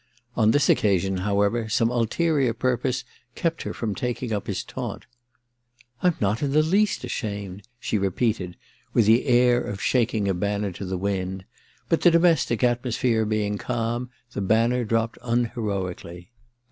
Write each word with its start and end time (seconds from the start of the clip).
On 0.35 0.49
this 0.49 0.67
occasion, 0.67 1.17
however, 1.17 1.69
some 1.69 1.91
ulterior 1.91 2.55
purpose 2.55 3.03
kept 3.35 3.61
her 3.61 3.71
from 3.71 3.93
taking 3.93 4.33
up 4.33 4.47
lus 4.47 4.63
taunt. 4.63 5.05
^ 6.03 6.11
Tm 6.11 6.19
not 6.19 6.41
in 6.41 6.53
the 6.53 6.63
least 6.63 7.03
ashamed!' 7.03 7.61
she 7.79 7.99
repeated, 7.99 8.57
with 8.95 9.05
the 9.05 9.27
air 9.27 9.61
of 9.61 9.79
shaking 9.79 10.27
a 10.27 10.33
banner 10.33 10.71
to 10.71 10.85
the 10.85 10.97
wind; 10.97 11.45
but 11.87 12.01
the 12.01 12.09
domestic 12.09 12.63
atmosphere 12.63 13.25
being 13.25 13.59
calm, 13.59 14.09
the 14.31 14.41
banner 14.41 14.83
drooped 14.83 15.19
unheroically. 15.23 16.31